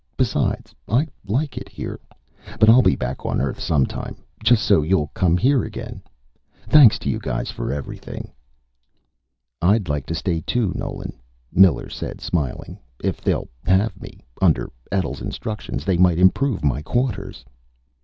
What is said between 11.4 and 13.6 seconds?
Miller said, smiling. "If they'll